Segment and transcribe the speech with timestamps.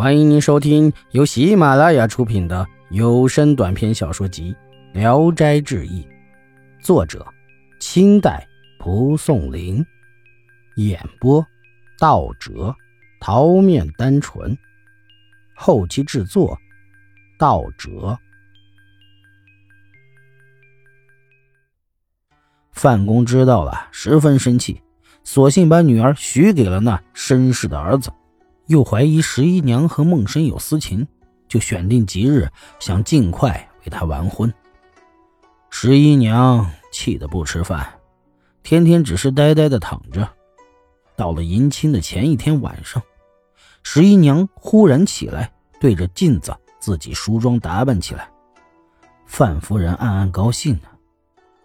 [0.00, 4.56] 欢迎您收听由喜马拉雅出品的有声短篇小说集
[4.98, 6.02] 《聊斋志异》，
[6.82, 7.26] 作者：
[7.80, 8.48] 清代
[8.78, 9.84] 蒲松龄，
[10.76, 11.46] 演播：
[11.98, 12.74] 道哲、
[13.20, 14.56] 桃面单纯，
[15.54, 16.58] 后期制作：
[17.38, 18.18] 道哲。
[22.72, 24.80] 范公知道了，十分生气，
[25.24, 28.10] 索性把女儿许给了那绅士的儿子。
[28.70, 31.04] 又怀疑十一娘和孟生有私情，
[31.48, 32.48] 就选定吉日，
[32.78, 34.54] 想尽快为他完婚。
[35.70, 37.98] 十一娘气得不吃饭，
[38.62, 40.30] 天天只是呆呆的躺着。
[41.16, 43.02] 到了迎亲的前一天晚上，
[43.82, 48.30] 十一娘忽然起来，对着镜子自己梳妆打扮起来。
[49.26, 50.88] 范夫人暗暗高兴呢。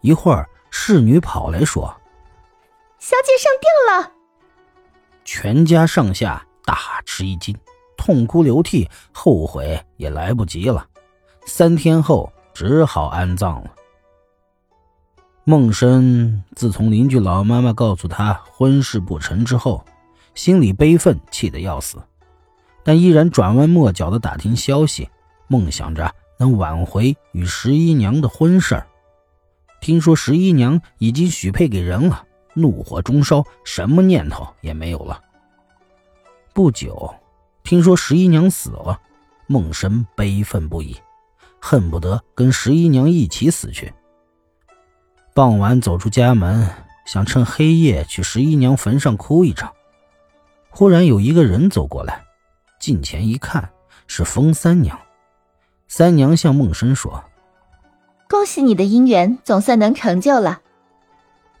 [0.00, 1.94] 一会儿，侍女跑来说
[2.98, 4.12] ：“小姐上吊了。”
[5.22, 6.46] 全家上下。
[6.66, 6.72] 大
[7.16, 7.56] 十一惊，
[7.96, 10.84] 痛哭流涕，后悔也来不及了。
[11.46, 13.70] 三天后，只好安葬了。
[15.44, 19.84] 孟生自从邻居老妈妈告诉他婚事不成之后，
[20.34, 21.98] 心里悲愤，气得要死，
[22.82, 25.08] 但依然转弯抹角的打听消息，
[25.46, 28.84] 梦想着能挽回与十一娘的婚事儿。
[29.80, 35.20] 听说十一娘已经许配给人了，怒火中烧，什么念头也没有了。
[36.54, 37.12] 不久，
[37.64, 39.00] 听说十一娘死了，
[39.48, 40.96] 梦生悲愤不已，
[41.60, 43.92] 恨不得跟十一娘一起死去。
[45.34, 46.70] 傍晚走出家门，
[47.06, 49.72] 想趁黑夜去十一娘坟上哭一场。
[50.70, 52.22] 忽然有一个人走过来，
[52.78, 53.68] 近前一看，
[54.06, 54.96] 是风三娘。
[55.88, 57.24] 三娘向梦生说
[58.30, 60.60] ：“恭喜你的姻缘，总算能成就了。”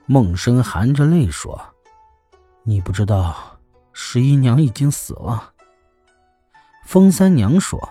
[0.06, 1.60] 梦生含着泪说
[2.62, 3.50] ：“你不知道。”
[3.94, 5.52] 十一娘已经死了。
[6.84, 7.90] 风三娘说：“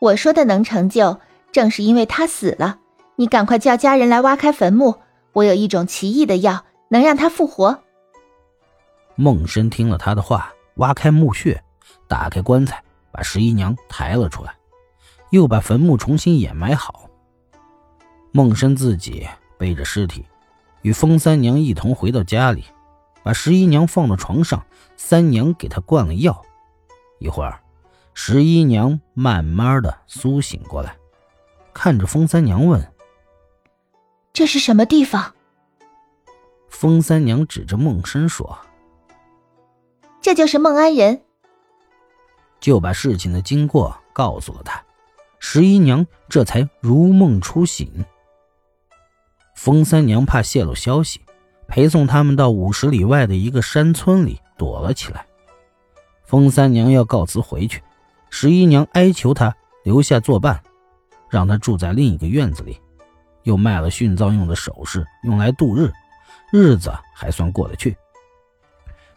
[0.00, 1.18] 我说的能成就，
[1.50, 2.78] 正是因为她死了。
[3.16, 5.00] 你赶快叫家人来挖开坟墓，
[5.32, 7.82] 我有一种奇异的药，能让她复活。”
[9.16, 11.60] 孟深听了他的话，挖开墓穴，
[12.06, 14.54] 打开棺材，把十一娘抬了出来，
[15.30, 17.08] 又把坟墓重新掩埋好。
[18.30, 19.26] 孟深自己
[19.56, 20.26] 背着尸体，
[20.82, 22.66] 与风三娘一同回到家里。
[23.26, 24.64] 把十一娘放到床上，
[24.96, 26.44] 三娘给她灌了药。
[27.18, 27.60] 一会儿，
[28.14, 30.96] 十一娘慢慢的苏醒过来，
[31.74, 32.92] 看着风三娘问
[34.32, 35.34] ：“这是什么地方？”
[36.70, 38.56] 风三娘指着孟生说
[40.22, 41.24] ：“这就是孟安人。”
[42.62, 44.80] 就把事情的经过告诉了他，
[45.40, 48.04] 十一娘这才如梦初醒。
[49.56, 51.25] 风三娘怕泄露消息。
[51.68, 55.26] 陪送他们到五十里外的一个山村里躲了起来。
[56.24, 57.82] 风三娘要告辞回去，
[58.30, 59.54] 十一娘哀求她
[59.84, 60.62] 留下作伴，
[61.30, 62.80] 让她住在另一个院子里，
[63.44, 65.92] 又卖了殉葬用的首饰，用来度日，
[66.50, 67.96] 日子还算过得去。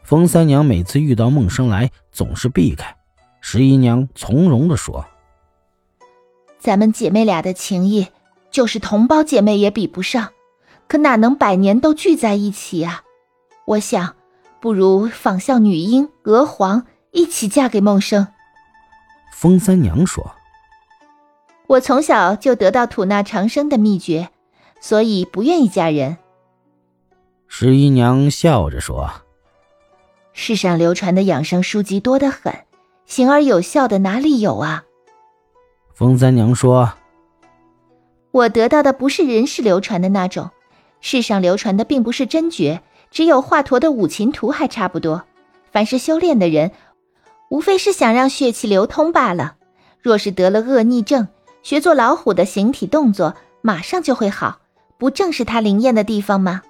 [0.04, 2.96] 风三娘每次遇到孟生来，总是避开。
[3.42, 5.06] 十一娘从容地说
[6.60, 8.08] ：“咱们姐妹俩的情谊，
[8.52, 10.32] 就是同胞姐妹也比不上。”
[10.90, 13.04] 可哪能百年都聚在一起啊？
[13.66, 14.16] 我想，
[14.60, 18.28] 不如仿效女婴娥皇，一起嫁给孟生。
[19.32, 20.32] 风三娘说
[21.68, 24.30] ：“我从小就得到吐纳长生的秘诀，
[24.82, 26.18] 所以不愿意嫁人。”
[27.48, 29.12] 十一娘笑着说
[30.34, 32.52] ：“世上流传的养生书籍多得很，
[33.06, 34.86] 行而有效的哪里有啊？”
[35.94, 36.94] 风三娘说
[38.32, 40.50] ：“我得到的不是人世流传的那种。”
[41.02, 45.26] 世上流传的并不是真诀，只有华佗的五禽图还差不多。
[45.72, 46.72] 凡是修炼的人，
[47.50, 49.56] 无非是想让血气流通罢了。
[50.02, 51.28] 若是得了恶逆症，
[51.64, 54.60] 学做老虎的形体动作，马上就会好，
[54.98, 56.62] 不正是他灵验的地方吗？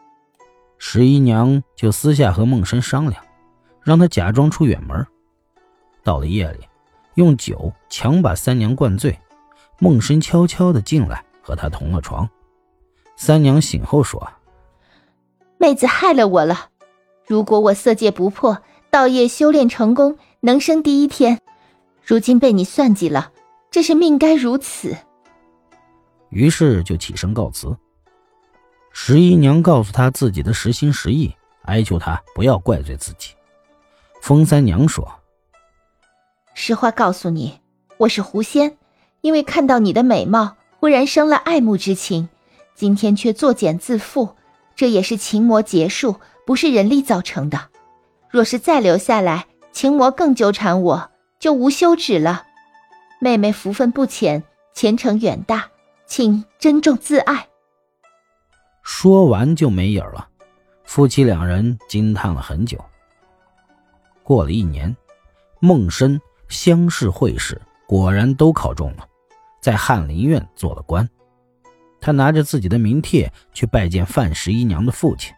[0.78, 3.22] 十一娘就私下和孟生商量，
[3.84, 5.06] 让他假装出远门。
[6.04, 6.60] 到了夜里，
[7.16, 9.18] 用酒强把三娘灌醉，
[9.80, 12.28] 孟生悄悄地进来和她同了床。
[13.22, 14.32] 三娘醒后说
[15.60, 16.70] ：“妹子害了我了。
[17.28, 21.42] 如果我色戒不破，道业修炼成功，能升第一天，
[22.02, 23.34] 如今被你算计了，
[23.70, 24.96] 这是命该如此。”
[26.32, 27.76] 于是就起身告辞。
[28.94, 33.34] 十一娘告诉他自己的实心实意，哀求他不要怪罪自己。
[34.22, 35.06] 风三娘说
[36.56, 37.60] ：“实话告诉你，
[37.98, 38.78] 我是狐仙，
[39.20, 42.30] 因为看到你的美貌，忽然生了爱慕之情。”
[42.80, 44.36] 今天却作茧自缚，
[44.74, 46.16] 这也是情魔结束，
[46.46, 47.68] 不是人力造成的。
[48.30, 51.12] 若是再留下来，情魔更纠缠我，
[51.42, 52.44] 就无休止了。
[53.20, 55.68] 妹妹福分不浅，前程远大，
[56.08, 57.50] 请珍重自爱。
[58.82, 60.30] 说完就没影了。
[60.86, 62.78] 夫妻两人惊叹了很久。
[64.24, 64.96] 过了一年，
[65.60, 66.18] 孟深
[66.48, 69.06] 乡试会试果然都考中了，
[69.60, 71.06] 在翰林院做了官。
[72.02, 75.34] 他拿着自己的名帖去拜见范十一娘的父亲，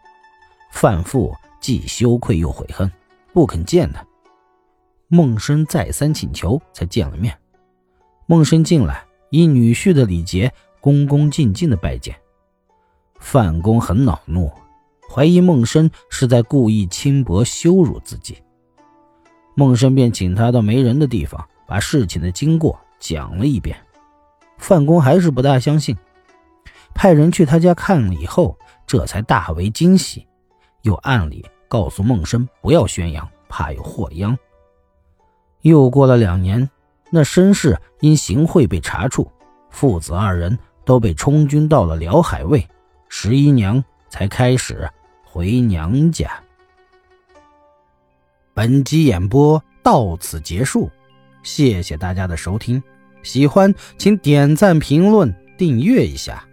[0.70, 2.90] 范父既羞愧又悔恨，
[3.32, 4.04] 不肯见他。
[5.08, 7.36] 孟生再三请求，才见了面。
[8.26, 12.16] 孟生进来，以女婿的礼节，恭恭敬敬的拜见。
[13.18, 14.50] 范公很恼怒。
[15.10, 18.38] 怀疑孟生是在故意轻薄羞辱自己，
[19.54, 23.76] 孟生便请他到没人的地方，把事情的经过讲了一遍。
[24.56, 25.94] 范公还是不大相信，
[27.02, 28.56] 派人去他家看了以后，
[28.86, 30.24] 这才大为惊喜，
[30.82, 34.38] 又暗里告诉孟生不要宣扬，怕有祸殃。
[35.62, 36.70] 又过了两年，
[37.10, 39.28] 那绅士因行贿被查处，
[39.68, 42.64] 父子二人都被充军到了辽海卫，
[43.08, 44.88] 十一娘才开始。
[45.24, 46.30] 回娘家。
[48.54, 50.88] 本集演播到此结束，
[51.42, 52.80] 谢谢大家的收听。
[53.24, 56.46] 喜欢请点赞、评论、订阅一下。